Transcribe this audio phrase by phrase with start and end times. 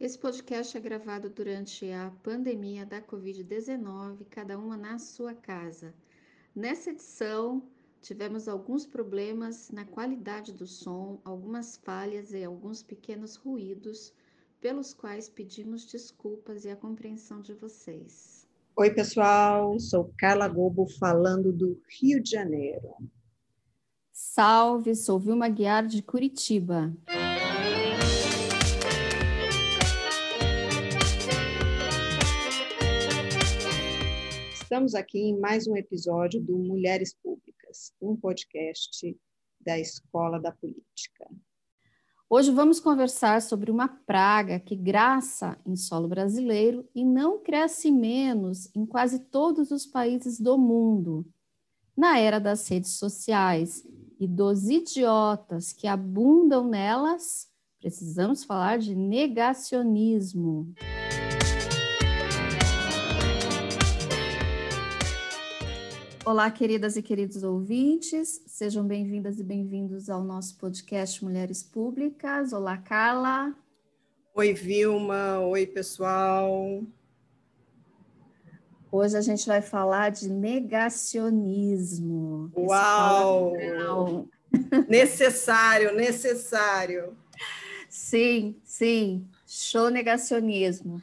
[0.00, 5.92] Esse podcast é gravado durante a pandemia da Covid-19, cada uma na sua casa.
[6.56, 7.62] Nessa edição,
[8.00, 14.10] tivemos alguns problemas na qualidade do som, algumas falhas e alguns pequenos ruídos,
[14.58, 18.48] pelos quais pedimos desculpas e a compreensão de vocês.
[18.76, 22.88] Oi, pessoal, sou Carla Gobo falando do Rio de Janeiro.
[24.10, 26.90] Salve, sou Vilma Guiar de Curitiba.
[34.70, 39.18] Estamos aqui em mais um episódio do Mulheres Públicas, um podcast
[39.60, 41.28] da Escola da Política.
[42.28, 48.70] Hoje vamos conversar sobre uma praga que graça em solo brasileiro e não cresce menos
[48.72, 51.26] em quase todos os países do mundo.
[51.96, 53.84] Na era das redes sociais
[54.20, 57.48] e dos idiotas que abundam nelas,
[57.80, 60.72] precisamos falar de negacionismo.
[66.30, 72.52] Olá, queridas e queridos ouvintes, sejam bem-vindas e bem-vindos ao nosso podcast Mulheres Públicas.
[72.52, 73.52] Olá, Carla.
[74.32, 75.40] Oi, Vilma.
[75.40, 76.84] Oi, pessoal.
[78.92, 82.52] Hoje a gente vai falar de negacionismo.
[82.56, 84.28] Uau!
[84.88, 87.16] necessário, necessário.
[87.88, 91.02] Sim, sim, show negacionismo.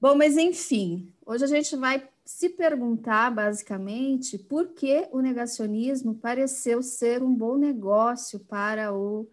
[0.00, 6.82] Bom, mas enfim, hoje a gente vai se perguntar, basicamente, por que o negacionismo pareceu
[6.82, 9.26] ser um bom negócio para o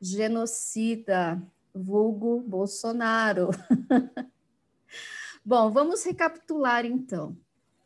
[0.00, 1.40] genocida,
[1.74, 3.50] vulgo Bolsonaro.
[5.44, 7.36] bom, vamos recapitular então.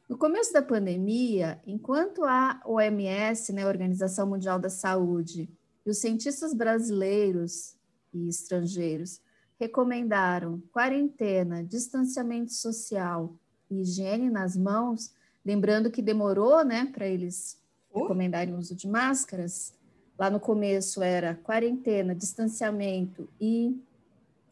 [0.09, 5.51] No começo da pandemia, enquanto a OMS, né, a Organização Mundial da Saúde,
[5.85, 7.75] e os cientistas brasileiros
[8.15, 9.21] e estrangeiros
[9.59, 13.37] recomendaram quarentena, distanciamento social
[13.71, 15.13] higiene nas mãos,
[15.45, 17.59] lembrando que demorou, né, para eles
[17.95, 19.75] recomendarem o uso de máscaras.
[20.19, 23.81] Lá no começo era quarentena, distanciamento e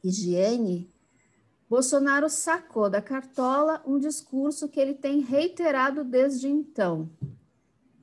[0.03, 0.89] higiene.
[1.69, 7.11] Bolsonaro sacou da cartola um discurso que ele tem reiterado desde então.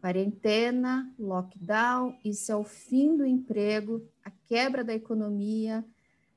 [0.01, 5.85] Quarentena, lockdown, isso é o fim do emprego, a quebra da economia,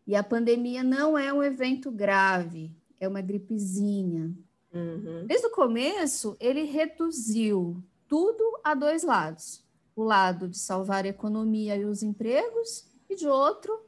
[0.06, 2.70] e a pandemia não é um evento grave,
[3.00, 4.32] é uma gripezinha.
[4.72, 5.26] Uhum.
[5.26, 11.76] Desde o começo, ele reduziu tudo a dois lados: o lado de salvar a economia
[11.76, 13.84] e os empregos, e de outro,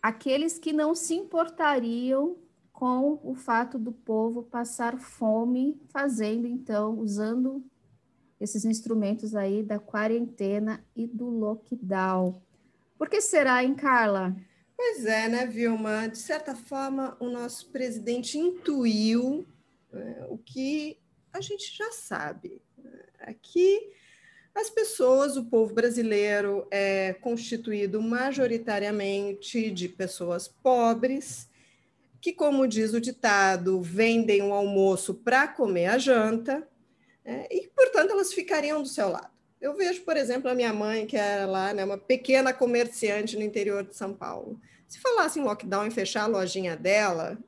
[0.00, 2.36] aqueles que não se importariam
[2.72, 7.64] com o fato do povo passar fome, fazendo então, usando
[8.40, 12.42] esses instrumentos aí da quarentena e do lockdown.
[12.98, 14.36] Por que será, hein, Carla?
[14.76, 16.08] Pois é, né, Vilma?
[16.08, 19.46] De certa forma, o nosso presidente intuiu
[19.98, 20.98] é, o que
[21.32, 22.62] a gente já sabe.
[23.20, 23.90] Aqui,
[24.54, 31.48] as pessoas, o povo brasileiro é constituído majoritariamente de pessoas pobres,
[32.20, 36.66] que, como diz o ditado, vendem o almoço para comer a janta,
[37.24, 39.32] é, e, portanto, elas ficariam do seu lado.
[39.60, 43.42] Eu vejo, por exemplo, a minha mãe, que era lá, né, uma pequena comerciante no
[43.42, 44.60] interior de São Paulo.
[44.86, 47.38] Se falasse em lockdown e fechar a lojinha dela,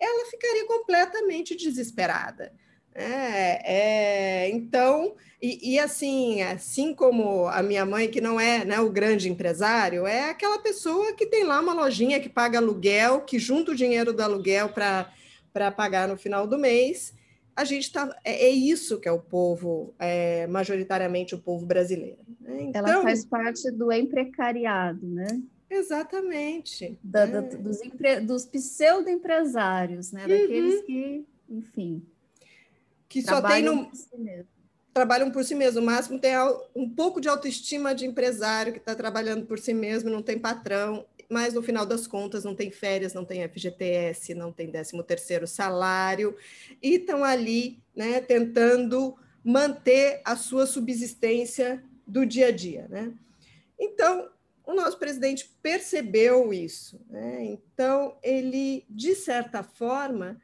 [0.00, 2.52] ela ficaria completamente desesperada.
[2.98, 8.80] É, é, então, e, e, assim, assim como a minha mãe, que não é né,
[8.80, 13.38] o grande empresário, é aquela pessoa que tem lá uma lojinha que paga aluguel, que
[13.38, 17.14] junta o dinheiro do aluguel para pagar no final do mês.
[17.54, 18.14] A gente tá.
[18.24, 22.18] É, é isso que é o povo, é, majoritariamente o povo brasileiro.
[22.40, 22.62] Né?
[22.62, 25.42] Então, Ela faz parte do emprecariado, né?
[25.68, 26.98] Exatamente.
[27.02, 27.42] Da, da, é.
[27.42, 30.22] dos, empre, dos pseudo-empresários, né?
[30.22, 30.28] Uhum.
[30.28, 32.06] Daqueles que, enfim.
[33.08, 33.86] Que só tem no.
[33.86, 34.06] Por si
[34.96, 35.80] trabalham por si mesmo.
[35.80, 36.32] No máximo tem
[36.74, 41.04] um pouco de autoestima de empresário que está trabalhando por si mesmo, não tem patrão,
[41.28, 45.46] mas no final das contas não tem férias, não tem FGTS, não tem 13 terceiro
[45.46, 46.34] salário,
[46.82, 49.14] e estão ali né, tentando
[49.44, 52.86] manter a sua subsistência do dia a dia.
[52.88, 53.12] Né?
[53.78, 54.30] Então,
[54.66, 57.00] o nosso presidente percebeu isso.
[57.08, 57.44] Né?
[57.44, 60.40] Então, ele, de certa forma,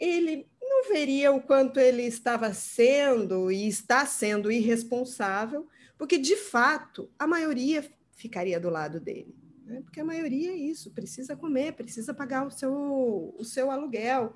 [0.00, 5.68] ele não veria o quanto ele estava sendo e está sendo irresponsável,
[5.98, 7.84] porque, de fato, a maioria
[8.16, 9.36] ficaria do lado dele.
[9.66, 9.82] Né?
[9.82, 14.34] Porque a maioria é isso, precisa comer, precisa pagar o seu, o seu aluguel.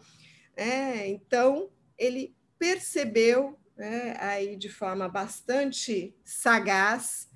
[0.55, 1.09] Né?
[1.09, 7.28] Então, ele percebeu né, aí de forma bastante sagaz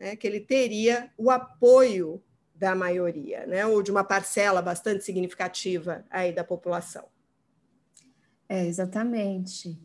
[0.00, 2.24] né, que ele teria o apoio
[2.54, 3.66] da maioria, né?
[3.66, 7.06] ou de uma parcela bastante significativa aí da população.
[8.48, 9.78] É, exatamente.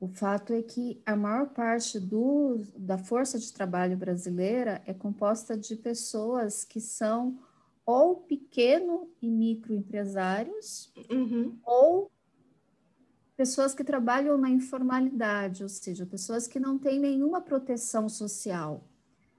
[0.00, 5.58] O fato é que a maior parte do, da força de trabalho brasileira é composta
[5.58, 7.38] de pessoas que são
[7.84, 11.58] ou pequeno e microempresários uhum.
[11.64, 12.10] ou
[13.40, 18.84] pessoas que trabalham na informalidade, ou seja, pessoas que não têm nenhuma proteção social.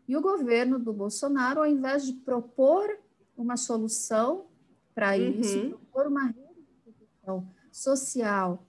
[0.07, 2.97] E o governo do Bolsonaro, ao invés de propor
[3.37, 4.47] uma solução
[4.95, 5.39] para uhum.
[5.39, 8.65] isso, propor uma redistribuição social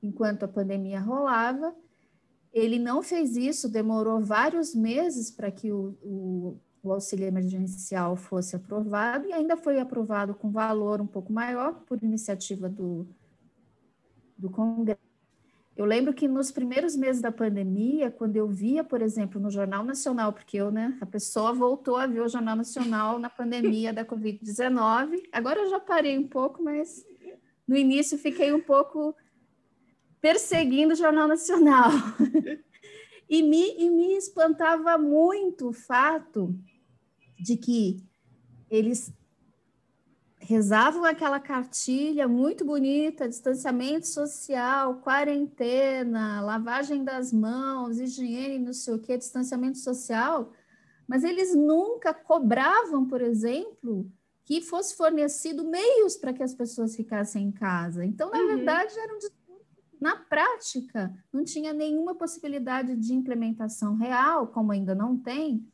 [0.00, 1.74] enquanto a pandemia rolava,
[2.52, 8.54] ele não fez isso, demorou vários meses para que o, o, o, auxílio emergencial fosse
[8.54, 13.04] aprovado e ainda foi aprovado com valor um pouco maior por iniciativa do,
[14.36, 15.00] do Congresso.
[15.76, 19.84] Eu lembro que nos primeiros meses da pandemia, quando eu via, por exemplo, no Jornal
[19.84, 24.02] Nacional, porque eu, né, a pessoa voltou a ver o Jornal Nacional na pandemia da
[24.02, 25.28] Covid-19.
[25.30, 27.04] Agora eu já parei um pouco, mas
[27.68, 29.14] no início fiquei um pouco
[30.18, 31.90] perseguindo o Jornal Nacional.
[33.28, 36.58] e, me, e me espantava muito o fato
[37.38, 38.02] de que
[38.70, 39.12] eles
[40.46, 48.98] rezavam aquela cartilha muito bonita, distanciamento social, quarentena, lavagem das mãos, higiene, não sei o
[49.00, 50.52] que, distanciamento social,
[51.06, 54.08] mas eles nunca cobravam, por exemplo,
[54.44, 58.04] que fosse fornecido meios para que as pessoas ficassem em casa.
[58.04, 58.46] Então, na uhum.
[58.46, 59.18] verdade, era um
[60.00, 65.66] na prática, não tinha nenhuma possibilidade de implementação real, como ainda não tem,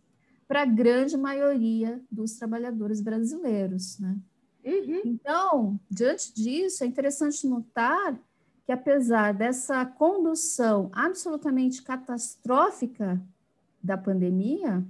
[0.46, 4.16] para a grande maioria dos trabalhadores brasileiros, né?
[4.64, 5.00] Uhum.
[5.04, 8.18] Então, diante disso, é interessante notar
[8.64, 13.20] que, apesar dessa condução absolutamente catastrófica
[13.82, 14.84] da pandemia,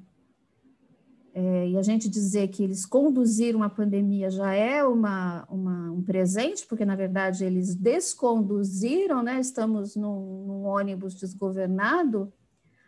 [1.34, 6.02] é, e a gente dizer que eles conduziram a pandemia já é uma, uma, um
[6.02, 9.40] presente, porque na verdade eles desconduziram, né?
[9.40, 12.30] estamos num, num ônibus desgovernado,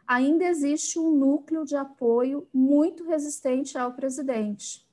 [0.07, 4.84] ainda existe um núcleo de apoio muito resistente ao presidente.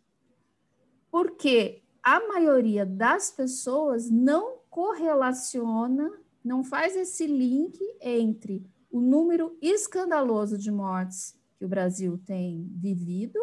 [1.12, 6.10] Porque a maioria das pessoas não correlaciona,
[6.44, 13.40] não faz esse link entre o número escandaloso de mortes que o Brasil tem vivido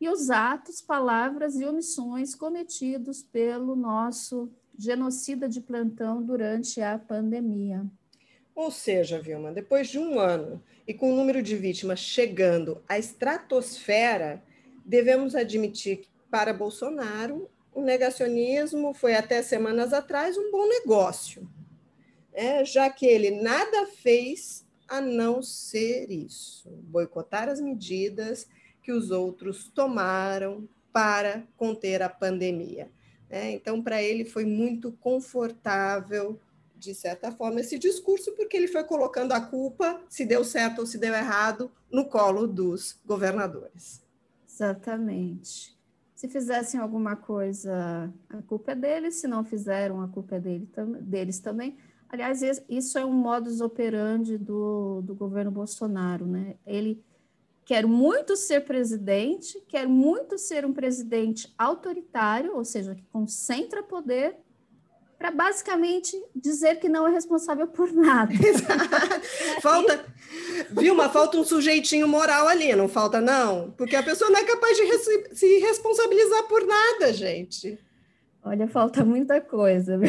[0.00, 7.84] e os atos, palavras e omissões cometidos pelo nosso genocida de plantão durante a pandemia.
[8.54, 12.98] Ou seja, Vilma, depois de um ano e com o número de vítimas chegando à
[12.98, 14.42] estratosfera,
[14.84, 21.48] devemos admitir que, para Bolsonaro, o negacionismo foi até semanas atrás um bom negócio,
[22.32, 22.64] né?
[22.64, 28.48] já que ele nada fez a não ser isso, boicotar as medidas
[28.82, 32.90] que os outros tomaram para conter a pandemia.
[33.28, 33.52] Né?
[33.52, 36.40] Então, para ele foi muito confortável,
[36.76, 40.86] de certa forma, esse discurso, porque ele foi colocando a culpa, se deu certo ou
[40.86, 44.02] se deu errado, no colo dos governadores.
[44.48, 45.78] Exatamente.
[46.20, 50.68] Se fizessem alguma coisa, a culpa é deles, se não fizeram, a culpa é dele,
[51.00, 51.78] deles também.
[52.10, 56.56] Aliás, isso é um modus operandi do, do governo Bolsonaro, né?
[56.66, 57.02] Ele
[57.64, 64.36] quer muito ser presidente, quer muito ser um presidente autoritário, ou seja, que concentra poder,
[65.20, 68.32] para basicamente dizer que não é responsável por nada.
[69.60, 70.02] falta,
[70.70, 73.70] Vilma, falta um sujeitinho moral ali, não falta não?
[73.72, 77.78] Porque a pessoa não é capaz de se responsabilizar por nada, gente.
[78.42, 80.00] Olha, falta muita coisa.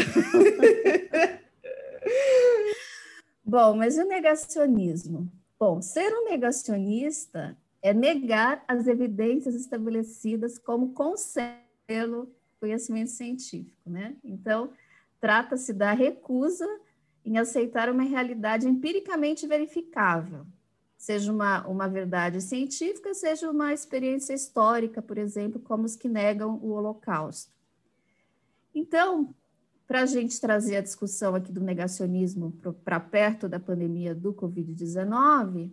[3.43, 5.29] Bom, mas o negacionismo?
[5.59, 14.15] Bom, ser um negacionista é negar as evidências estabelecidas como conselho conhecimento científico, né?
[14.23, 14.69] Então,
[15.21, 16.67] trata-se da recusa
[17.23, 20.45] em aceitar uma realidade empiricamente verificável,
[20.97, 26.55] seja uma, uma verdade científica, seja uma experiência histórica, por exemplo, como os que negam
[26.55, 27.53] o Holocausto.
[28.73, 29.33] Então,
[29.87, 32.51] para a gente trazer a discussão aqui do negacionismo
[32.83, 35.71] para perto da pandemia do Covid-19,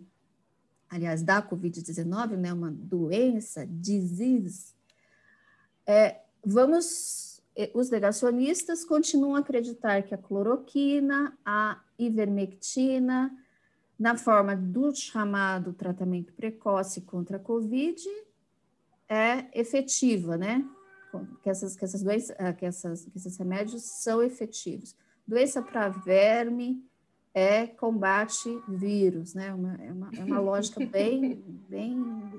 [0.89, 4.73] aliás, da Covid-19, né, uma doença, disease,
[5.87, 7.28] é, vamos,
[7.73, 13.35] os negacionistas continuam a acreditar que a cloroquina, a ivermectina,
[13.97, 18.01] na forma do chamado tratamento precoce contra a Covid,
[19.09, 20.65] é efetiva, né?
[21.41, 24.95] que essas, que essas doenças, ah, que, essas, que esses remédios são efetivos.
[25.27, 26.83] Doença para verme
[27.33, 29.53] é combate vírus, né?
[29.53, 31.35] Uma, é, uma, é uma lógica bem,
[31.67, 32.33] bem,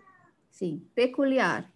[0.53, 1.71] enfim, peculiar.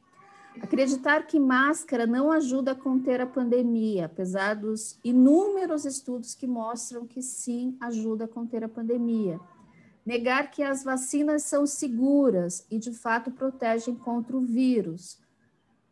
[0.62, 7.06] Acreditar que máscara não ajuda a conter a pandemia, apesar dos inúmeros estudos que mostram
[7.06, 9.40] que sim ajuda a conter a pandemia.
[10.06, 15.18] Negar que as vacinas são seguras e de fato protegem contra o vírus.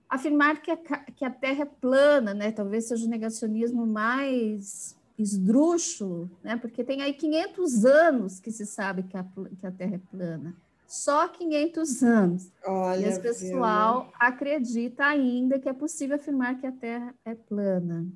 [0.09, 2.52] Afirmar que a, que a Terra é plana, né?
[2.52, 6.57] Talvez seja o negacionismo mais esdrúxulo, né?
[6.57, 9.25] Porque tem aí 500 anos que se sabe que a,
[9.59, 10.54] que a Terra é plana
[10.92, 12.52] só 500 anos.
[12.66, 14.12] Olha, e esse pessoal viu?
[14.20, 18.06] acredita ainda que é possível afirmar que a Terra é plana.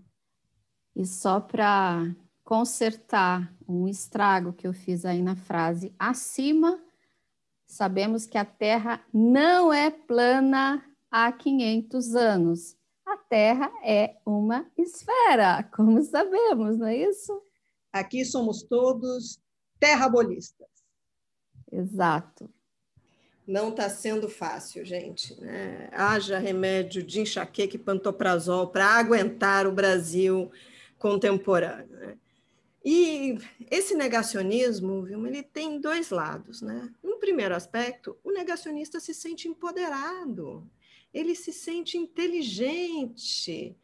[0.94, 2.14] E só para
[2.44, 6.78] consertar um estrago que eu fiz aí na frase acima,
[7.66, 12.76] sabemos que a Terra não é plana há 500 anos.
[13.06, 17.42] A Terra é uma esfera, como sabemos, não é isso?
[17.90, 19.40] Aqui somos todos
[19.80, 20.68] terrabolistas.
[21.72, 22.50] Exato
[23.46, 25.40] não está sendo fácil, gente.
[25.40, 25.88] Né?
[25.92, 30.50] Haja remédio de enxaqueca e pantoprazol para aguentar o Brasil
[30.98, 31.96] contemporâneo.
[31.96, 32.16] Né?
[32.84, 33.38] E
[33.70, 36.60] esse negacionismo, Vilma, ele tem dois lados.
[36.60, 36.90] Né?
[37.02, 40.68] No primeiro aspecto, o negacionista se sente empoderado,
[41.14, 43.76] ele se sente inteligente,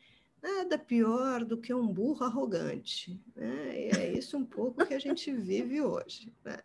[0.43, 3.21] nada pior do que um burro arrogante.
[3.37, 3.75] Né?
[3.77, 6.33] E é isso um pouco que a gente vive hoje.
[6.45, 6.59] Né?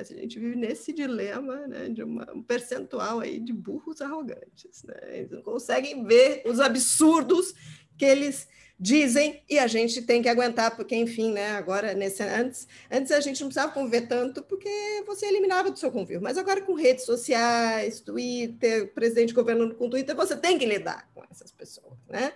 [0.00, 4.82] A gente vive nesse dilema né, de uma, um percentual aí de burros arrogantes.
[4.82, 4.96] Né?
[5.10, 7.54] Eles não conseguem ver os absurdos
[7.96, 8.48] que eles
[8.80, 13.20] dizem e a gente tem que aguentar, porque, enfim, né, agora, nesse, antes, antes a
[13.20, 14.70] gente não precisava conviver tanto porque
[15.06, 20.16] você eliminava do seu convívio, mas agora com redes sociais, Twitter, presidente governando com Twitter,
[20.16, 22.32] você tem que lidar com essas pessoas, né?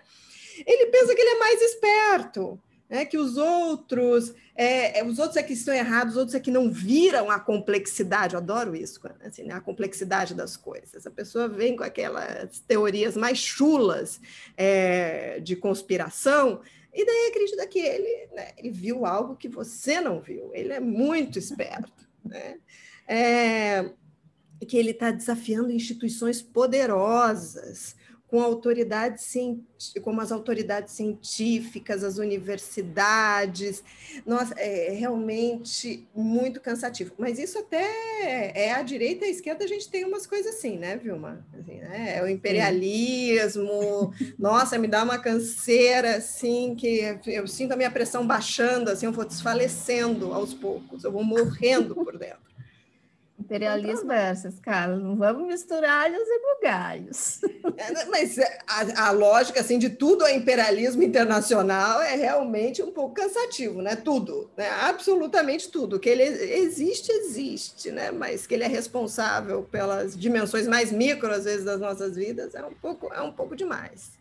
[0.66, 3.04] Ele pensa que ele é mais esperto, né?
[3.04, 6.50] que os outros, é, é, os outros é que estão errados, os outros é que
[6.50, 8.34] não viram a complexidade.
[8.34, 9.54] Eu adoro isso, assim, né?
[9.54, 11.06] a complexidade das coisas.
[11.06, 14.20] A pessoa vem com aquelas teorias mais chulas
[14.56, 16.61] é, de conspiração,
[16.92, 20.52] e daí acredita que ele, né, ele viu algo que você não viu.
[20.54, 22.04] Ele é muito esperto.
[22.25, 22.56] Né?
[23.06, 23.90] É,
[24.66, 27.94] que ele está desafiando instituições poderosas,
[28.34, 29.32] com autoridades
[30.02, 33.84] como as autoridades científicas, as universidades.
[34.26, 37.12] Nossa, é realmente muito cansativo.
[37.16, 40.76] Mas isso até é a direita e a esquerda, a gente tem umas coisas assim,
[40.76, 41.46] né, Vilma?
[41.56, 42.16] Assim, né?
[42.16, 48.26] É o imperialismo, nossa, me dá uma canseira, assim, que eu sinto a minha pressão
[48.26, 52.53] baixando, assim, eu vou desfalecendo aos poucos, eu vou morrendo por dentro.
[53.54, 57.40] Imperialismo versus, cara, não vamos misturar alhos e bugalhos.
[57.76, 62.82] É, né, mas é, a, a, lógica assim, de tudo é imperialismo internacional é realmente
[62.82, 63.94] um pouco cansativo, né?
[63.94, 64.68] Tudo, né?
[64.68, 66.00] absolutamente tudo.
[66.00, 68.11] Que ele existe, existe, né?
[68.11, 72.64] mas que ele é responsável pelas dimensões mais micro, às vezes, das nossas vidas, é
[72.64, 74.12] um pouco, é um pouco demais.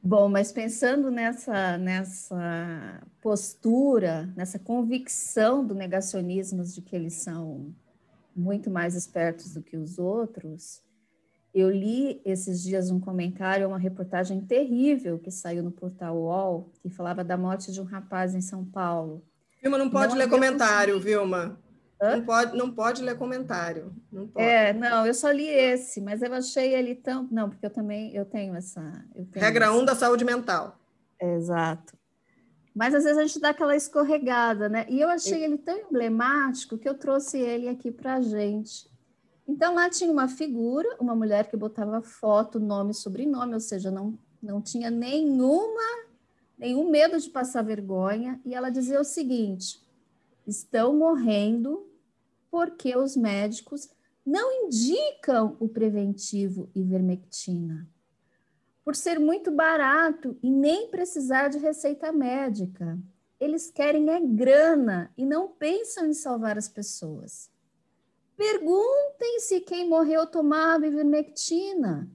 [0.00, 7.74] Bom, mas pensando nessa, nessa postura, nessa convicção do negacionismo de que eles são
[8.38, 10.82] muito mais espertos do que os outros,
[11.52, 16.88] eu li esses dias um comentário, uma reportagem terrível que saiu no portal UOL, que
[16.88, 19.24] falava da morte de um rapaz em São Paulo.
[19.60, 21.20] Vilma, não pode não ler comentário, conseguido.
[21.20, 21.58] Vilma.
[22.00, 23.92] Não pode, não pode ler comentário.
[24.12, 24.46] Não pode.
[24.46, 27.26] É, não, eu só li esse, mas eu achei ele tão.
[27.28, 28.80] Não, porque eu também eu tenho essa.
[29.16, 30.78] Eu tenho Regra 1 um da saúde mental.
[31.20, 31.97] exato.
[32.78, 34.86] Mas às vezes a gente dá aquela escorregada, né?
[34.88, 38.88] E eu achei ele tão emblemático que eu trouxe ele aqui para a gente.
[39.48, 44.16] Então lá tinha uma figura, uma mulher que botava foto, nome, sobrenome, ou seja, não,
[44.40, 46.06] não tinha nenhuma,
[46.56, 49.84] nenhum medo de passar vergonha, e ela dizia o seguinte:
[50.46, 51.84] estão morrendo
[52.48, 53.90] porque os médicos
[54.24, 57.88] não indicam o preventivo ivermectina,
[58.88, 62.98] por ser muito barato e nem precisar de receita médica.
[63.38, 67.50] Eles querem é grana e não pensam em salvar as pessoas.
[68.34, 72.10] Perguntem se quem morreu tomava ivermectina.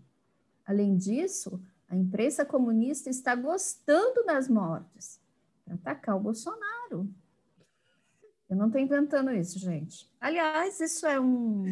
[0.66, 5.22] Além disso, a imprensa comunista está gostando das mortes
[5.64, 7.08] para atacar o Bolsonaro.
[8.54, 10.08] Eu não estou inventando isso, gente.
[10.22, 11.66] Aliás, isso é um.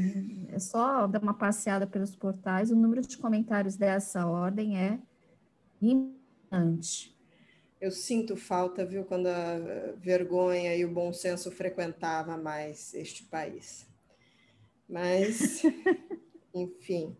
[0.49, 2.71] É só dar uma passeada pelos portais.
[2.71, 4.99] O número de comentários dessa ordem é
[5.79, 7.15] impressionante.
[7.79, 13.87] Eu sinto falta, viu, quando a vergonha e o bom senso frequentava mais este país.
[14.89, 15.61] Mas,
[16.51, 17.15] enfim.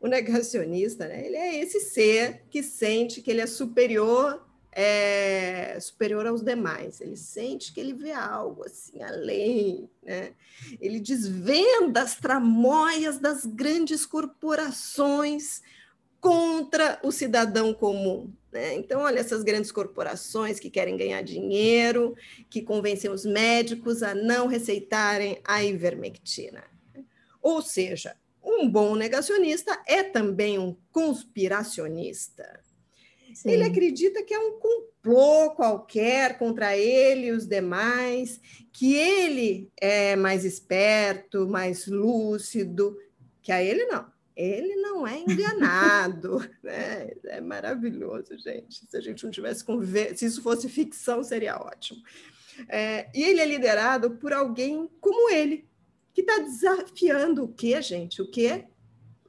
[0.00, 4.45] O negacionista, né, ele é esse ser que sente que ele é superior
[4.78, 7.00] é superior aos demais.
[7.00, 10.34] Ele sente que ele vê algo assim além, né?
[10.78, 15.62] Ele desvenda as tramóias das grandes corporações
[16.20, 18.30] contra o cidadão comum.
[18.52, 18.74] Né?
[18.74, 22.14] Então, olha essas grandes corporações que querem ganhar dinheiro,
[22.50, 26.64] que convencem os médicos a não receitarem a ivermectina.
[27.40, 28.14] Ou seja,
[28.44, 32.65] um bom negacionista é também um conspiracionista.
[33.36, 33.50] Sim.
[33.50, 38.40] Ele acredita que é um complô qualquer contra ele e os demais,
[38.72, 42.96] que ele é mais esperto, mais lúcido,
[43.42, 44.10] que a ele não.
[44.34, 46.38] Ele não é enganado.
[46.64, 47.10] né?
[47.26, 48.86] É maravilhoso, gente.
[48.88, 52.00] Se a gente não tivesse conviver, se isso fosse ficção, seria ótimo.
[52.70, 55.68] É, e ele é liderado por alguém como ele,
[56.14, 58.22] que está desafiando o quê, gente?
[58.22, 58.64] O quê?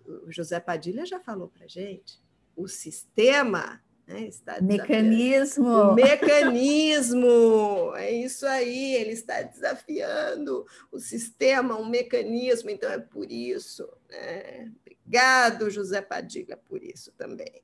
[0.05, 2.21] O José Padilha já falou para gente.
[2.55, 4.21] O sistema né?
[4.21, 5.67] Está mecanismo.
[5.67, 13.29] O mecanismo, é isso aí, ele está desafiando o sistema, um mecanismo, então é por
[13.29, 13.87] isso.
[14.09, 14.71] Né?
[14.81, 17.61] Obrigado, José Padilha, por isso também.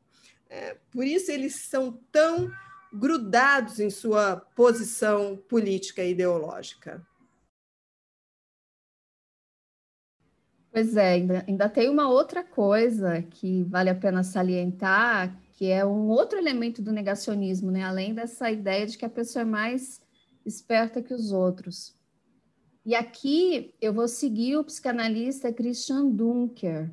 [0.49, 2.51] É, por isso eles são tão
[2.91, 7.01] grudados em sua posição política e ideológica.
[10.71, 15.85] Pois é, ainda, ainda tem uma outra coisa que vale a pena salientar, que é
[15.85, 17.83] um outro elemento do negacionismo, né?
[17.85, 20.01] além dessa ideia de que a pessoa é mais
[20.45, 21.95] esperta que os outros.
[22.85, 26.91] E aqui eu vou seguir o psicanalista Christian Dunker.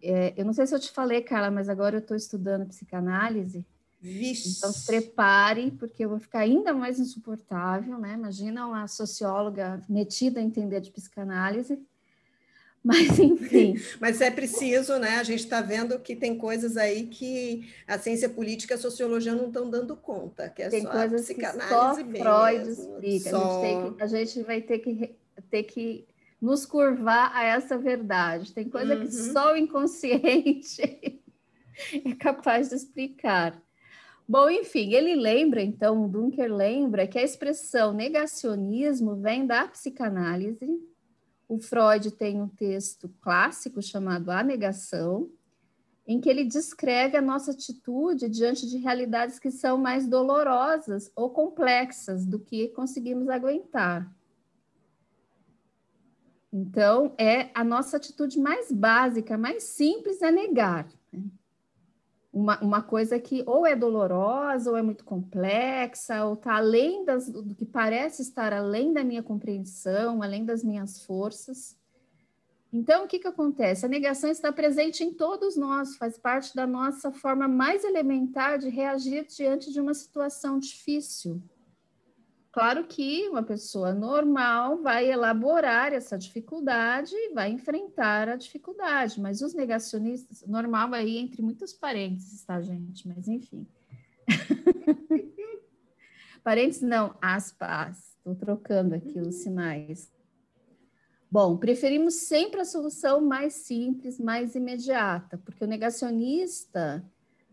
[0.00, 3.66] É, eu não sei se eu te falei, Carla, mas agora eu estou estudando psicanálise.
[4.00, 4.56] Vixe.
[4.56, 8.14] Então se prepare, porque eu vou ficar ainda mais insuportável, né?
[8.14, 11.76] Imagina uma socióloga metida a entender de psicanálise.
[12.86, 13.74] Mas, enfim.
[14.00, 15.16] Mas é preciso, né?
[15.16, 19.34] A gente está vendo que tem coisas aí que a ciência política e a sociologia
[19.34, 22.70] não estão dando conta, que é tem só coisas a psicanálise que só mesmo, Freud
[22.70, 23.30] explica.
[23.30, 23.60] Só...
[23.60, 25.16] A, gente que, a, gente vai ter que,
[25.50, 26.06] ter que
[26.40, 28.54] nos curvar a essa verdade.
[28.54, 29.00] Tem coisa uhum.
[29.00, 30.80] que só o inconsciente
[31.92, 33.60] é capaz de explicar.
[34.28, 40.68] Bom, enfim, ele lembra, então, o Dunker lembra que a expressão negacionismo vem da psicanálise,
[41.48, 45.30] o Freud tem um texto clássico chamado A Negação,
[46.06, 51.30] em que ele descreve a nossa atitude diante de realidades que são mais dolorosas ou
[51.30, 54.10] complexas do que conseguimos aguentar.
[56.52, 60.88] Então, é a nossa atitude mais básica, mais simples é negar.
[61.12, 61.24] Né?
[62.36, 67.30] Uma, uma coisa que ou é dolorosa, ou é muito complexa, ou está além das,
[67.30, 71.74] do que parece estar além da minha compreensão, além das minhas forças.
[72.70, 73.86] Então, o que, que acontece?
[73.86, 78.68] A negação está presente em todos nós, faz parte da nossa forma mais elementar de
[78.68, 81.40] reagir diante de uma situação difícil.
[82.56, 89.42] Claro que uma pessoa normal vai elaborar essa dificuldade e vai enfrentar a dificuldade, mas
[89.42, 93.06] os negacionistas, normal aí entre muitos parênteses, tá, gente?
[93.06, 93.66] Mas enfim.
[96.42, 100.10] parênteses não, aspas, estou trocando aqui os sinais.
[101.30, 107.04] Bom, preferimos sempre a solução mais simples, mais imediata, porque o negacionista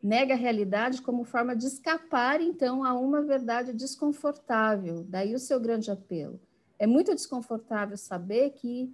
[0.04, 5.06] nega a realidade como forma de escapar, então, a uma verdade desconfortável.
[5.08, 6.38] Daí o seu grande apelo.
[6.78, 8.94] É muito desconfortável saber que,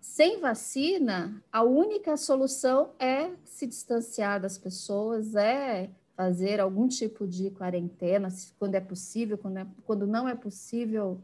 [0.00, 7.50] sem vacina, a única solução é se distanciar das pessoas, é fazer algum tipo de
[7.50, 11.20] quarentena, quando é possível, quando, é, quando não é possível.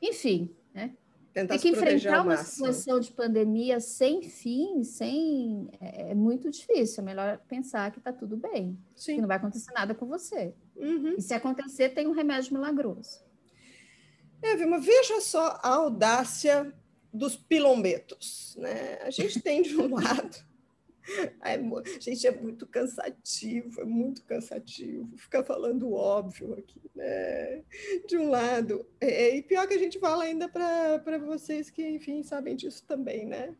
[0.00, 0.92] Enfim, né?
[1.32, 7.02] Tentar Tem que enfrentar uma situação de pandemia sem fim, sem é, é muito difícil.
[7.02, 9.14] É melhor pensar que está tudo bem, Sim.
[9.14, 10.54] que não vai acontecer nada com você.
[10.76, 11.14] Uhum.
[11.16, 13.20] E se acontecer, tem um remédio milagroso.
[14.42, 16.70] É, Vilma, veja só a audácia
[17.10, 18.54] dos pilombetos.
[18.58, 18.98] Né?
[19.02, 20.51] A gente tem de um lado
[21.40, 21.58] Ai,
[22.00, 27.62] gente, é muito cansativo, é muito cansativo ficar falando óbvio aqui, né?
[28.06, 31.86] De um lado, é, é e pior que a gente fala ainda para vocês que,
[31.86, 33.54] enfim, sabem disso também, né?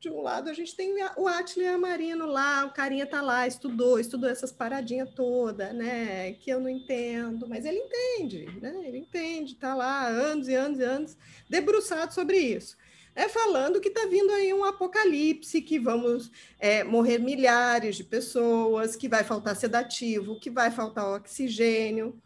[0.00, 3.98] De um lado, a gente tem o Atila Amarino lá, o carinha tá lá, estudou,
[3.98, 6.32] estudou essas paradinhas todas, né?
[6.34, 8.82] Que eu não entendo, mas ele entende, né?
[8.84, 11.16] Ele entende, tá lá anos e anos e anos
[11.48, 12.76] debruçado sobre isso
[13.14, 18.96] é falando que está vindo aí um apocalipse, que vamos é, morrer milhares de pessoas,
[18.96, 22.20] que vai faltar sedativo, que vai faltar oxigênio.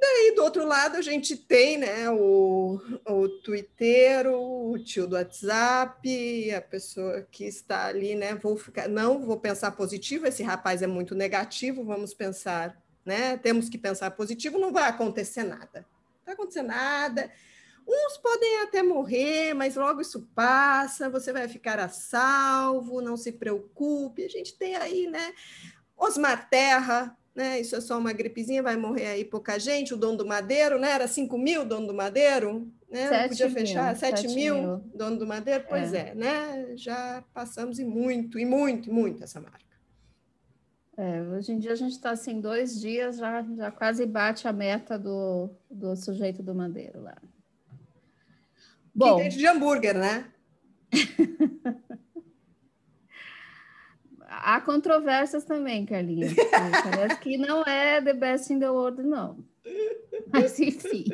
[0.00, 6.52] Daí, do outro lado, a gente tem né, o, o Twitter, o tio do WhatsApp,
[6.52, 8.34] a pessoa que está ali, né?
[8.34, 13.36] Vou ficar, não vou pensar positivo, esse rapaz é muito negativo, vamos pensar né?
[13.36, 15.80] Temos que pensar positivo, não vai acontecer nada.
[15.80, 17.30] Não vai acontecer nada.
[17.86, 23.32] Uns podem até morrer, mas logo isso passa, você vai ficar a salvo, não se
[23.32, 24.24] preocupe.
[24.24, 25.32] A gente tem aí, né?
[25.96, 27.60] Osmar Terra, né?
[27.60, 29.94] Isso é só uma gripezinha, vai morrer aí pouca gente.
[29.94, 30.90] O dono do Madeiro, né?
[30.90, 33.10] Era 5 mil dono do Madeiro, né?
[33.10, 35.64] Não podia mil, fechar 7 mil, mil dono do Madeiro.
[35.68, 36.10] Pois é.
[36.10, 36.72] é, né?
[36.76, 39.60] Já passamos e muito, e muito, e muito essa marca.
[40.96, 44.52] É, hoje em dia a gente está assim, dois dias já, já quase bate a
[44.52, 47.16] meta do, do sujeito do Madeiro lá.
[48.94, 50.26] Bom, de hambúrguer, né?
[54.28, 56.28] Há controvérsias também, Carlinha.
[56.50, 59.44] Parece que não é the best in the world, não.
[60.32, 61.04] Mas, enfim.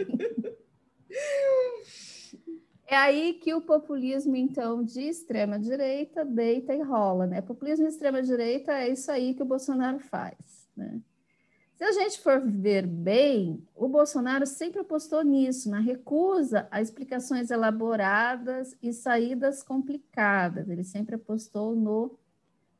[2.87, 7.43] É aí que o populismo, então, de extrema-direita deita e rola, né?
[7.43, 11.01] Populismo de extrema-direita é isso aí que o Bolsonaro faz, né?
[11.79, 17.53] Se a gente for ver bem, o Bolsonaro sempre apostou nisso, na recusa a explicações
[17.53, 20.69] elaboradas e saídas complicadas.
[20.69, 22.19] Ele sempre apostou no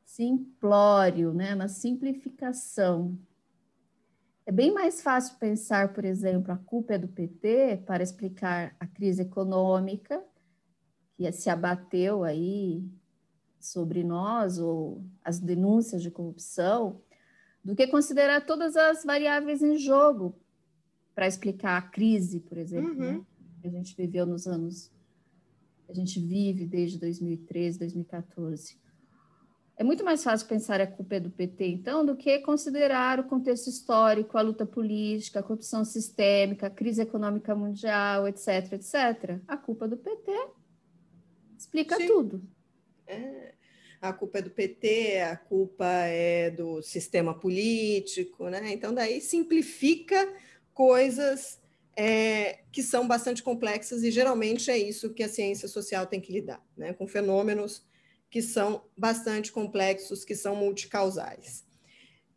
[0.03, 3.17] simplório, né, na simplificação.
[4.45, 8.85] É bem mais fácil pensar, por exemplo, a culpa é do PT para explicar a
[8.85, 10.21] crise econômica
[11.15, 12.83] que se abateu aí
[13.61, 17.01] sobre nós ou as denúncias de corrupção,
[17.63, 20.35] do que considerar todas as variáveis em jogo
[21.13, 23.17] para explicar a crise, por exemplo, uhum.
[23.17, 23.21] né,
[23.61, 24.91] que a gente viveu nos anos
[25.89, 28.77] a gente vive desde 2013, 2014.
[29.75, 33.23] É muito mais fácil pensar a culpa é do PT, então, do que considerar o
[33.23, 39.39] contexto histórico, a luta política, a corrupção sistêmica, a crise econômica mundial, etc., etc.
[39.47, 40.31] A culpa do PT
[41.57, 42.07] explica Sim.
[42.07, 42.43] tudo.
[43.07, 43.55] É,
[44.01, 48.71] a culpa é do PT, a culpa é do sistema político, né?
[48.71, 50.33] Então, daí simplifica
[50.73, 51.59] coisas
[51.95, 56.31] é, que são bastante complexas e geralmente é isso que a ciência social tem que
[56.31, 56.93] lidar, né?
[56.93, 57.83] Com fenômenos
[58.29, 61.65] que são bastante complexos, que são multicausais.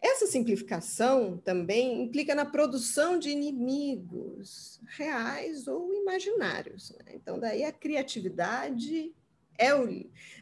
[0.01, 6.90] Essa simplificação também implica na produção de inimigos reais ou imaginários.
[6.90, 7.12] Né?
[7.14, 9.14] Então, daí a criatividade
[9.59, 9.88] é o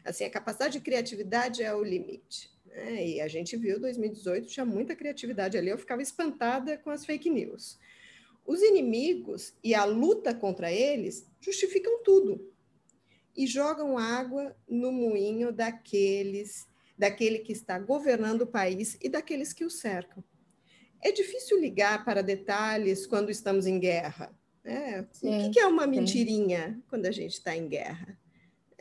[0.03, 2.51] assim a capacidade de criatividade é o limite.
[2.65, 3.07] Né?
[3.07, 5.69] E a gente viu 2018 tinha muita criatividade ali.
[5.69, 7.79] Eu ficava espantada com as fake news.
[8.45, 12.51] Os inimigos e a luta contra eles justificam tudo
[13.35, 19.63] e jogam água no moinho daqueles, daquele que está governando o país e daqueles que
[19.63, 20.23] o cercam.
[21.01, 24.35] É difícil ligar para detalhes quando estamos em guerra.
[24.63, 25.07] Né?
[25.11, 26.83] Sim, o que é uma mentirinha sim.
[26.87, 28.17] quando a gente está em guerra?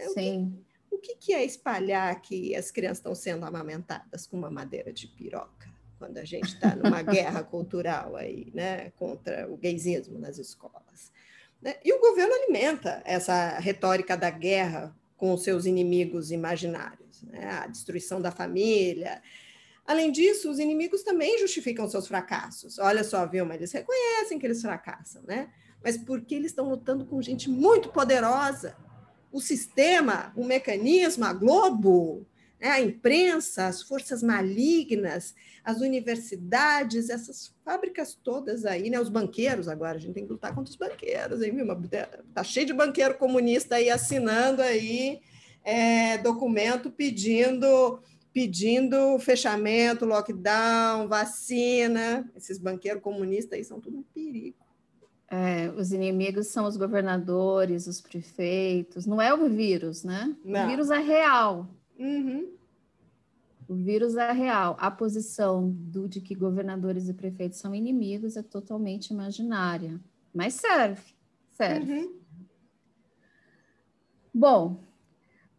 [0.09, 0.59] Sim.
[0.91, 4.93] O que, o que é espalhar que as crianças estão sendo amamentadas com uma madeira
[4.93, 5.69] de piroca?
[5.99, 11.13] Quando a gente está numa guerra cultural aí, né, contra o gaysismo nas escolas.
[11.61, 11.77] Né?
[11.85, 17.45] E o governo alimenta essa retórica da guerra com os seus inimigos imaginários, né?
[17.63, 19.23] a destruição da família.
[19.87, 22.79] Além disso, os inimigos também justificam seus fracassos.
[22.79, 25.51] Olha só, Vilma, eles reconhecem que eles fracassam, né?
[25.83, 28.77] Mas porque eles estão lutando com gente muito poderosa.
[29.33, 32.27] O sistema, o mecanismo, a Globo,
[32.61, 32.69] né?
[32.69, 39.01] a imprensa, as forças malignas, as universidades, essas fábricas todas aí, né?
[39.01, 41.55] Os banqueiros agora, a gente tem que lutar contra os banqueiros, hein,
[42.35, 45.21] Tá cheio de banqueiro comunista aí assinando aí
[45.65, 48.01] é, documento pedindo
[48.33, 52.31] pedindo fechamento, lockdown, vacina.
[52.37, 54.70] Esses banqueiros comunistas aí são tudo um perigo.
[55.33, 59.07] É, os inimigos são os governadores, os prefeitos.
[59.07, 60.37] Não é o vírus, né?
[60.45, 60.65] Não.
[60.65, 61.69] O vírus é real.
[61.97, 62.53] Uhum.
[63.69, 64.77] O vírus é real.
[64.81, 70.01] A posição do, de que governadores e prefeitos são inimigos é totalmente imaginária.
[70.35, 71.15] Mas serve,
[71.53, 71.93] serve.
[71.93, 72.21] Uhum.
[74.35, 74.83] Bom,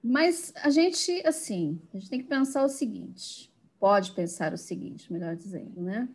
[0.03, 5.11] mas a gente, assim, a gente tem que pensar o seguinte, pode pensar o seguinte,
[5.11, 6.09] melhor dizendo, né?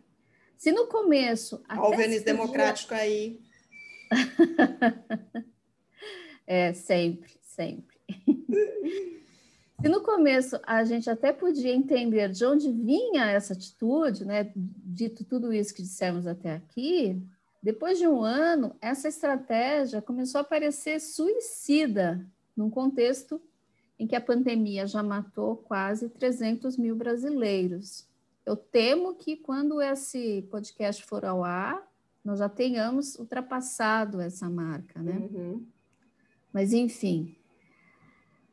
[0.57, 1.63] Se no começo...
[1.69, 3.39] Olha o Vênis Democrático aí.
[6.45, 7.97] é, sempre, sempre.
[9.79, 15.23] Se no começo a gente até podia entender de onde vinha essa atitude, né, dito
[15.23, 17.21] tudo isso que dissemos até aqui,
[17.61, 23.39] depois de um ano, essa estratégia começou a parecer suicida, num contexto
[23.99, 28.07] em que a pandemia já matou quase 300 mil brasileiros.
[28.45, 31.86] Eu temo que quando esse podcast for ao ar,
[32.27, 35.17] nós já tenhamos ultrapassado essa marca, né?
[35.17, 35.65] Uhum.
[36.51, 37.37] Mas, enfim,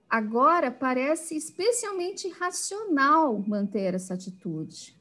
[0.08, 4.96] Agora parece especialmente racional manter essa atitude.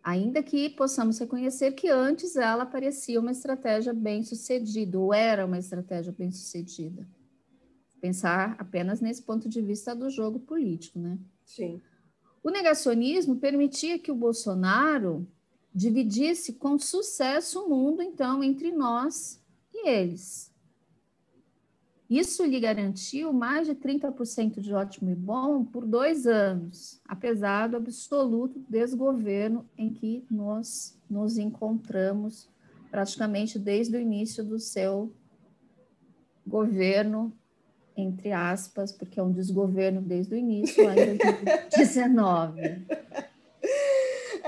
[0.00, 5.58] ainda que possamos reconhecer que antes ela parecia uma estratégia bem sucedida, ou era uma
[5.58, 7.04] estratégia bem sucedida.
[8.00, 11.18] Pensar apenas nesse ponto de vista do jogo político, né?
[11.44, 11.82] Sim.
[12.40, 15.26] O negacionismo permitia que o Bolsonaro
[15.74, 20.52] dividisse com sucesso o mundo, então, entre nós e eles.
[22.08, 27.76] Isso lhe garantiu mais de 30% de ótimo e bom por dois anos, apesar do
[27.76, 32.48] absoluto desgoverno em que nós nos encontramos
[32.90, 35.12] praticamente desde o início do seu
[36.46, 37.30] governo,
[37.94, 42.86] entre aspas, porque é um desgoverno desde o início, lá em 2019.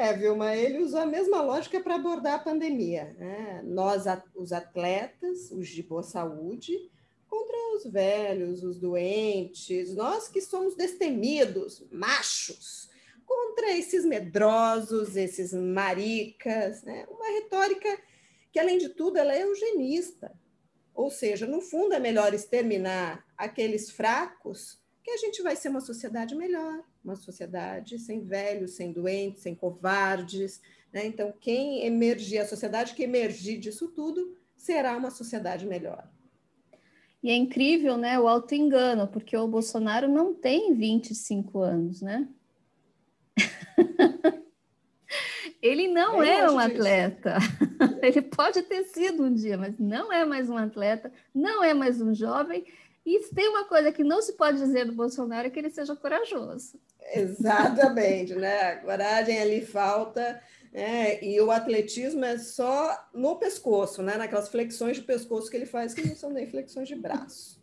[0.01, 3.15] É, Vilma, ele usou a mesma lógica para abordar a pandemia.
[3.19, 3.61] Né?
[3.67, 6.91] Nós, os atletas, os de boa saúde,
[7.29, 12.89] contra os velhos, os doentes, nós que somos destemidos, machos,
[13.27, 17.07] contra esses medrosos, esses maricas, né?
[17.11, 17.99] uma retórica
[18.51, 20.33] que, além de tudo, ela é eugenista.
[20.95, 25.81] Ou seja, no fundo, é melhor exterminar aqueles fracos que a gente vai ser uma
[25.81, 30.61] sociedade melhor, uma sociedade sem velhos, sem doentes, sem covardes.
[30.93, 31.07] Né?
[31.07, 36.09] Então, quem emergir, a sociedade que emergir disso tudo, será uma sociedade melhor.
[37.23, 42.27] E é incrível, né, o auto-engano, porque o Bolsonaro não tem 25 anos, né?
[45.63, 47.37] Ele não é um atleta.
[48.03, 52.01] Ele pode ter sido um dia, mas não é mais um atleta, não é mais
[52.01, 52.65] um jovem.
[53.05, 55.71] E se tem uma coisa que não se pode dizer do Bolsonaro é que ele
[55.71, 56.79] seja corajoso.
[57.15, 58.77] Exatamente, né?
[58.77, 60.41] Coragem ali falta.
[60.73, 64.17] É, e o atletismo é só no pescoço, né?
[64.17, 67.61] Naquelas flexões de pescoço que ele faz, que não são nem flexões de braço.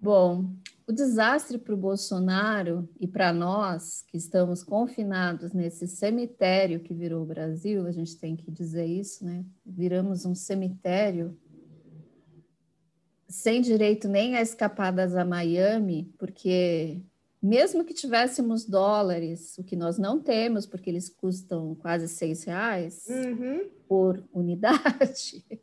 [0.00, 0.44] Bom,
[0.86, 7.22] o desastre para o Bolsonaro e para nós que estamos confinados nesse cemitério que virou
[7.22, 9.44] o Brasil, a gente tem que dizer isso, né?
[9.66, 11.36] Viramos um cemitério
[13.28, 16.98] sem direito nem a escapadas a Miami, porque
[17.40, 23.06] mesmo que tivéssemos dólares, o que nós não temos, porque eles custam quase seis reais
[23.08, 23.68] uhum.
[23.86, 25.44] por unidade,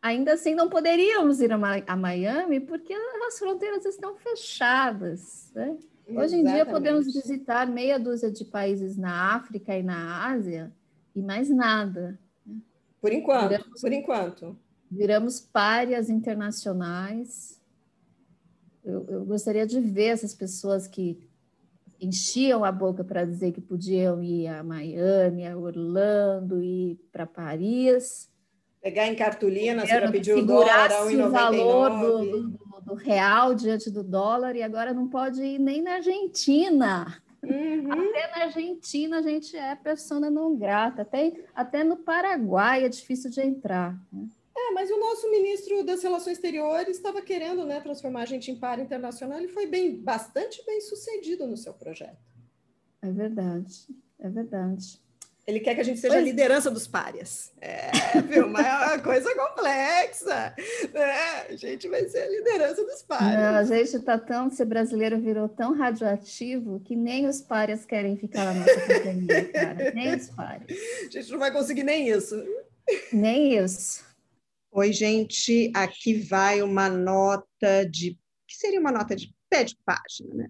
[0.00, 2.94] ainda assim não poderíamos ir a, Miami porque
[3.26, 5.52] as fronteiras estão fechadas.
[5.54, 5.76] Né?
[6.08, 10.72] Hoje em dia podemos visitar meia dúzia de países na África e na Ásia
[11.14, 12.18] e mais nada.
[12.46, 12.56] Né?
[13.00, 14.56] Por enquanto, viramos, por enquanto.
[14.90, 17.58] Viramos párias internacionais
[18.88, 21.20] eu, eu gostaria de ver essas pessoas que
[22.00, 28.30] enchiam a boca para dizer que podiam ir a Miami, a Orlando, ir para Paris.
[28.80, 31.26] Pegar em cartolina para pedir o dólar a 1,99.
[31.26, 35.82] o valor do, do, do, real diante do dólar e agora não pode ir nem
[35.82, 37.20] na Argentina.
[37.42, 37.92] Uhum.
[37.92, 43.30] Até na Argentina a gente é persona não grata, até, até no Paraguai é difícil
[43.30, 43.98] de entrar.
[44.10, 44.28] Né?
[44.58, 48.56] É, mas o nosso ministro das Relações Exteriores estava querendo né, transformar a gente em
[48.56, 52.18] par internacional e foi bem, bastante bem sucedido no seu projeto.
[53.00, 53.86] É verdade,
[54.18, 55.00] é verdade.
[55.46, 56.22] Ele quer que a gente seja pois...
[56.22, 57.52] a liderança dos párias.
[57.58, 57.90] É,
[58.20, 58.48] viu?
[58.50, 60.54] Mas é uma coisa complexa.
[60.92, 61.46] Né?
[61.48, 63.40] A gente vai ser a liderança dos párias.
[63.40, 68.16] Não, a gente está tão, ser brasileiro virou tão radioativo que nem os párias querem
[68.18, 69.92] ficar na nossa companhia, cara.
[69.94, 70.78] Nem os párias.
[71.06, 72.36] A gente não vai conseguir nem isso.
[73.10, 74.07] Nem isso.
[74.70, 78.18] Oi, gente, aqui vai uma nota de.
[78.46, 80.48] que seria uma nota de pé de página, né?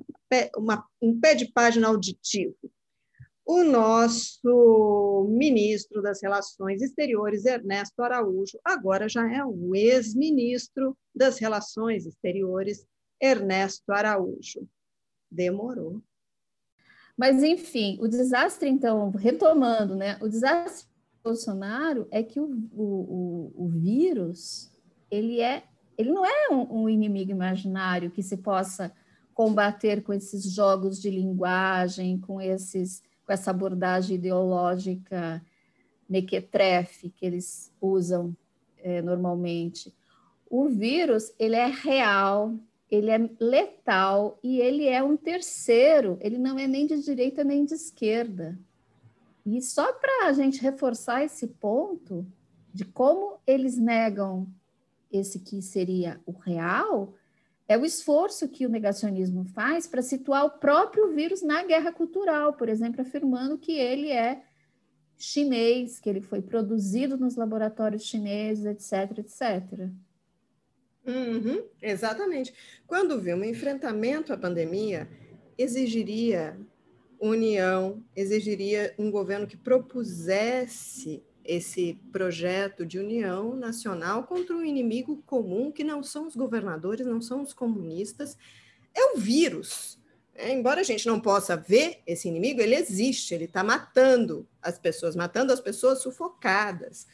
[0.57, 2.57] Uma, um pé de página auditivo.
[3.47, 12.05] O nosso ministro das Relações Exteriores, Ernesto Araújo, agora já é o ex-ministro das Relações
[12.05, 12.85] Exteriores,
[13.23, 14.69] Ernesto Araújo.
[15.31, 16.03] Demorou.
[17.17, 20.19] Mas, enfim, o desastre, então, retomando, né?
[20.21, 20.89] O desastre
[21.29, 24.73] Bolsonaro é que o, o, o, vírus
[25.11, 25.65] ele é
[25.99, 28.91] ele não é um, um, inimigo imaginário que se possa
[29.35, 35.45] combater com esses jogos de linguagem, com esses com essa abordagem ideológica
[36.09, 38.35] mequetrefe que eles usam
[38.79, 39.95] é, normalmente.
[40.49, 42.55] O vírus ele é real,
[42.91, 46.17] ele é letal e ele é um terceiro.
[46.23, 48.59] Ele não é nem de direita nem de esquerda.
[49.57, 52.27] E só para a gente reforçar esse ponto
[52.73, 54.47] de como eles negam
[55.11, 57.15] esse que seria o real,
[57.67, 62.53] é o esforço que o negacionismo faz para situar o próprio vírus na guerra cultural,
[62.53, 64.43] por exemplo, afirmando que ele é
[65.17, 69.91] chinês, que ele foi produzido nos laboratórios chineses, etc, etc.
[71.07, 72.55] Uhum, exatamente.
[72.87, 75.09] Quando vê um enfrentamento à pandemia,
[75.57, 76.59] exigiria
[77.21, 85.73] união exigiria um governo que propusesse esse projeto de união nacional contra um inimigo comum
[85.73, 88.37] que não são os governadores, não são os comunistas,
[88.95, 89.99] é o vírus.
[90.35, 94.79] É, embora a gente não possa ver esse inimigo, ele existe, ele está matando as
[94.79, 97.07] pessoas, matando as pessoas sufocadas.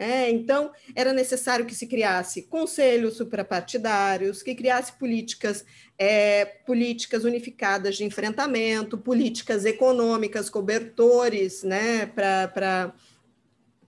[0.00, 5.64] É, então, era necessário que se criasse conselhos suprapartidários, que criasse políticas,
[5.98, 12.94] é, políticas unificadas de enfrentamento, políticas econômicas, cobertores né, para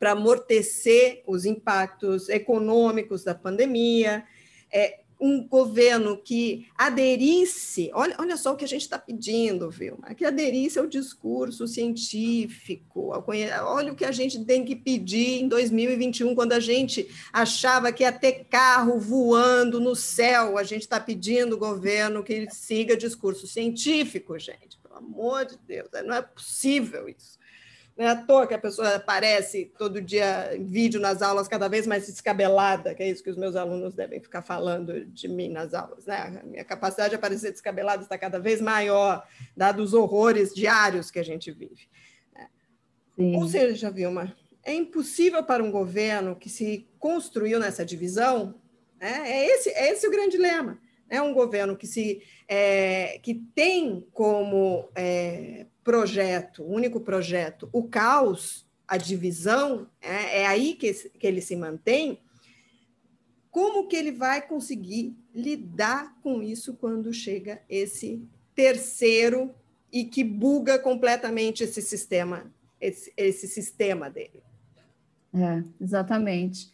[0.01, 4.25] amortecer os impactos econômicos da pandemia.
[4.73, 10.15] É, um governo que aderisse, olha, olha só o que a gente está pedindo, Vilma,
[10.15, 16.35] que aderisse ao discurso científico, olha o que a gente tem que pedir em 2021,
[16.35, 21.57] quando a gente achava que ia ter carro voando no céu, a gente está pedindo
[21.57, 27.40] o governo que siga discurso científico, gente, pelo amor de Deus, não é possível isso.
[28.01, 31.69] Não é à toa que a pessoa aparece todo dia em vídeo nas aulas, cada
[31.69, 35.51] vez mais descabelada, que é isso que os meus alunos devem ficar falando de mim
[35.51, 36.07] nas aulas.
[36.07, 36.17] Né?
[36.17, 41.19] A minha capacidade de aparecer descabelada está cada vez maior, dados os horrores diários que
[41.19, 41.91] a gente vive.
[43.17, 43.37] Sim.
[43.37, 44.35] Ou seja, Vilma,
[44.65, 48.55] é impossível para um governo que se construiu nessa divisão,
[48.99, 49.31] né?
[49.31, 50.81] é, esse, é esse o grande dilema.
[51.07, 58.67] É um governo que, se, é, que tem como é, projeto, único projeto, o caos,
[58.87, 62.21] a divisão, é, é aí que, que ele se mantém,
[63.51, 68.23] como que ele vai conseguir lidar com isso quando chega esse
[68.55, 69.55] terceiro
[69.93, 74.43] e que buga completamente esse sistema, esse, esse sistema dele?
[75.35, 76.73] É, exatamente.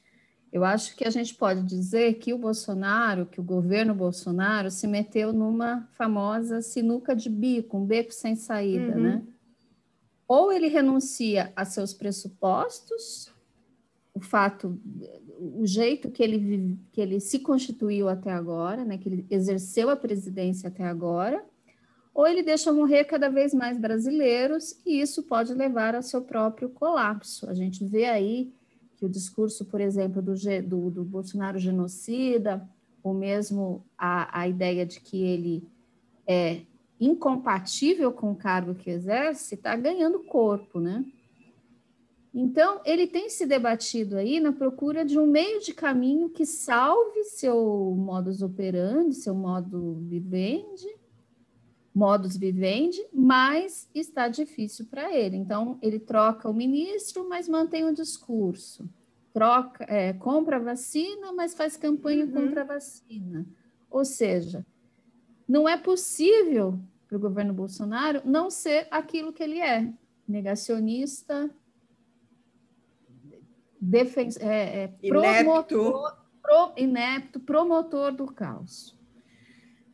[0.52, 4.87] Eu acho que a gente pode dizer que o Bolsonaro, que o governo Bolsonaro se
[4.87, 9.02] meteu numa famosa sinuca de bico, um beco sem saída, uhum.
[9.02, 9.22] né?
[10.28, 13.32] Ou ele renuncia a seus pressupostos,
[14.12, 14.80] o fato,
[15.38, 19.96] o jeito que ele, que ele se constituiu até agora, né, que ele exerceu a
[19.96, 21.44] presidência até agora,
[22.14, 26.70] ou ele deixa morrer cada vez mais brasileiros e isso pode levar ao seu próprio
[26.70, 27.48] colapso.
[27.48, 28.50] A gente vê aí
[28.96, 32.68] que o discurso, por exemplo, do, do, do Bolsonaro genocida,
[33.02, 35.62] ou mesmo a, a ideia de que ele
[36.26, 36.62] é
[36.98, 41.04] incompatível com o cargo que exerce, está ganhando corpo, né?
[42.35, 47.24] Então, ele tem se debatido aí na procura de um meio de caminho que salve
[47.24, 50.95] seu modus operandi, seu modo vivendi,
[51.96, 55.35] modus vivendi, mas está difícil para ele.
[55.35, 58.87] Então, ele troca o ministro, mas mantém o discurso.
[59.32, 62.32] Troca, é, compra a vacina, mas faz campanha uhum.
[62.32, 63.46] contra a vacina.
[63.90, 64.66] Ou seja,
[65.48, 66.78] não é possível
[67.09, 69.90] para o governo Bolsonaro não ser aquilo que ele é,
[70.28, 71.48] negacionista,
[73.80, 78.95] defens, é, é, promotor, pro, inepto, promotor do caos.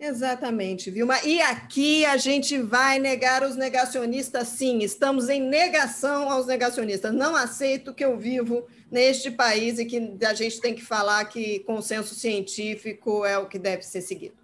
[0.05, 1.23] Exatamente, Vilma.
[1.23, 4.81] E aqui a gente vai negar os negacionistas, sim.
[4.81, 7.15] Estamos em negação aos negacionistas.
[7.15, 11.61] Não aceito que eu vivo neste país e que a gente tem que falar que
[11.61, 14.35] consenso científico é o que deve ser seguido.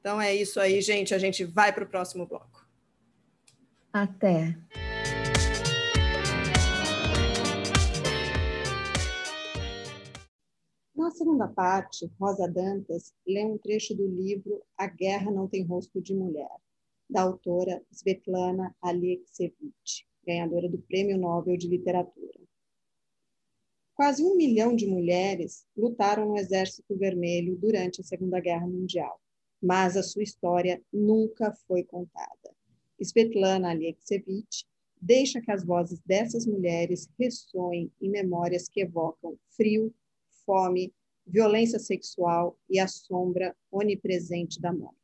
[0.00, 1.14] Então é isso aí, gente.
[1.14, 2.66] A gente vai para o próximo bloco.
[3.92, 4.56] Até.
[11.00, 15.98] Na segunda parte, Rosa Dantas lê um trecho do livro A Guerra Não Tem Rosto
[15.98, 16.54] de Mulher,
[17.08, 22.38] da autora Svetlana Alexievich, ganhadora do Prêmio Nobel de Literatura.
[23.94, 29.18] Quase um milhão de mulheres lutaram no Exército Vermelho durante a Segunda Guerra Mundial,
[29.58, 32.54] mas a sua história nunca foi contada.
[33.00, 34.66] Svetlana Alexievich
[35.00, 39.94] deixa que as vozes dessas mulheres ressoem em memórias que evocam frio,
[40.50, 40.92] fome,
[41.24, 44.98] violência sexual e a sombra onipresente da morte.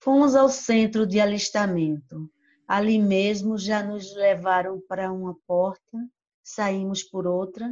[0.00, 2.28] Fomos ao centro de alistamento.
[2.66, 5.98] Ali mesmo já nos levaram para uma porta,
[6.42, 7.68] saímos por outra.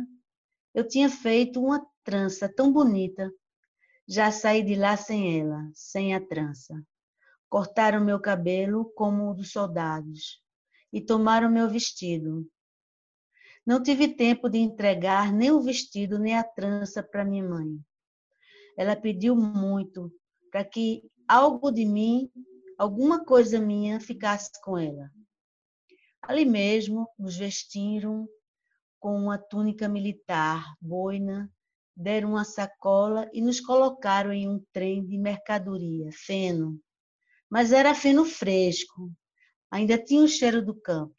[0.72, 3.28] Eu tinha feito uma trança tão bonita.
[4.06, 6.80] Já saí de lá sem ela, sem a trança.
[7.48, 10.43] Cortaram meu cabelo como o dos soldados
[10.94, 12.48] e tomaram meu vestido.
[13.66, 17.80] Não tive tempo de entregar nem o vestido nem a trança para minha mãe.
[18.78, 20.12] Ela pediu muito
[20.52, 22.30] para que algo de mim,
[22.78, 25.10] alguma coisa minha, ficasse com ela.
[26.22, 28.28] Ali mesmo nos vestiram
[29.00, 31.52] com uma túnica militar, boina,
[31.96, 36.80] deram uma sacola e nos colocaram em um trem de mercadoria, feno.
[37.50, 39.10] Mas era feno fresco,
[39.70, 41.14] ainda tinha o cheiro do campo.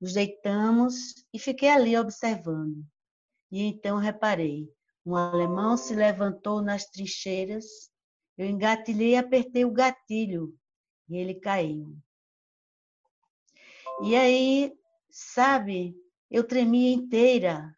[0.00, 2.84] Nos deitamos e fiquei ali observando.
[3.50, 4.68] E então reparei,
[5.04, 7.90] um alemão se levantou nas trincheiras,
[8.36, 10.56] eu engatilhei e apertei o gatilho
[11.08, 11.96] e ele caiu.
[14.02, 14.72] E aí,
[15.10, 15.94] sabe,
[16.30, 17.76] eu tremia inteira,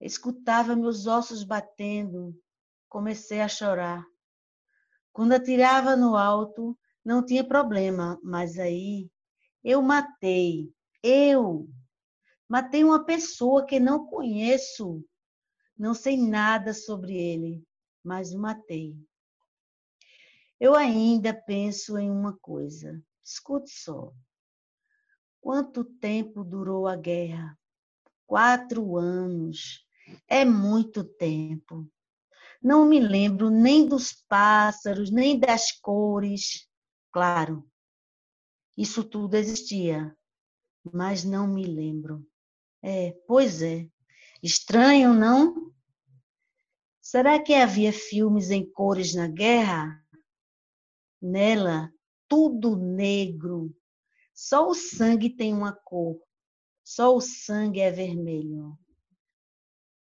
[0.00, 2.34] escutava meus ossos batendo,
[2.88, 4.04] comecei a chorar.
[5.12, 9.10] Quando atirava no alto, não tinha problema, mas aí
[9.62, 11.68] eu matei, eu
[12.48, 15.04] matei uma pessoa que não conheço,
[15.76, 17.62] não sei nada sobre ele,
[18.02, 18.96] mas o matei.
[20.58, 24.12] Eu ainda penso em uma coisa, escute só.
[25.40, 27.58] Quanto tempo durou a guerra?
[28.26, 29.86] Quatro anos.
[30.26, 31.86] É muito tempo.
[32.62, 36.66] Não me lembro nem dos pássaros, nem das cores.
[37.14, 37.64] Claro,
[38.76, 40.18] isso tudo existia,
[40.92, 42.26] mas não me lembro.
[42.82, 43.88] É, pois é.
[44.42, 45.72] Estranho, não?
[47.00, 50.04] Será que havia filmes em cores na guerra?
[51.22, 51.88] Nela,
[52.26, 53.72] tudo negro.
[54.34, 56.20] Só o sangue tem uma cor.
[56.82, 58.76] Só o sangue é vermelho.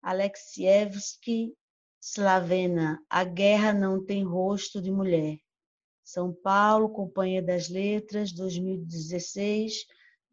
[0.02, 1.56] Alexievski,
[2.02, 5.40] Slavena, A Guerra Não Tem Rosto de Mulher.
[6.12, 9.86] São Paulo, Companhia das Letras, 2016,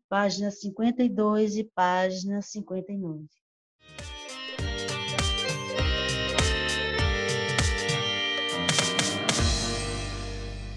[0.08, 3.26] página 52 e página 59.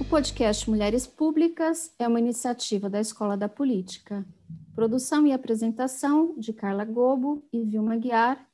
[0.01, 4.27] O podcast Mulheres Públicas é uma iniciativa da Escola da Política.
[4.75, 8.45] Produção e apresentação de Carla Gobo e Vilma Guiar.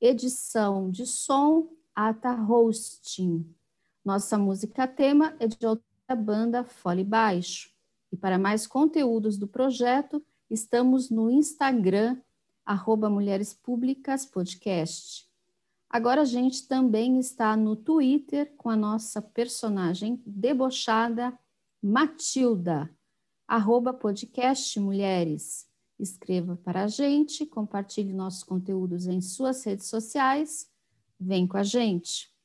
[0.00, 3.52] Edição de som, Ata Hosting.
[4.04, 5.66] Nossa música tema é de
[6.08, 7.70] da banda Fole Baixo.
[8.10, 12.16] E para mais conteúdos do projeto, estamos no Instagram,
[12.64, 15.28] arroba Mulheres Públicas Podcast.
[15.90, 21.38] Agora a gente também está no Twitter com a nossa personagem debochada,
[21.82, 22.90] Matilda,
[23.46, 25.68] arroba podcast Mulheres.
[25.98, 30.70] Escreva para a gente, compartilhe nossos conteúdos em suas redes sociais.
[31.20, 32.37] Vem com a gente!